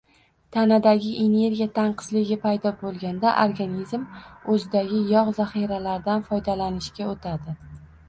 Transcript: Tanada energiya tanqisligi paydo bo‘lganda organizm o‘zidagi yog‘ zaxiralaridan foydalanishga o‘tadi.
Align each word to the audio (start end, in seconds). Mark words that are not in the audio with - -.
Tanada 0.55 0.93
energiya 1.25 1.67
tanqisligi 1.75 2.39
paydo 2.47 2.73
bo‘lganda 2.81 3.35
organizm 3.45 4.09
o‘zidagi 4.57 5.05
yog‘ 5.15 5.33
zaxiralaridan 5.41 6.29
foydalanishga 6.33 7.13
o‘tadi. 7.17 7.61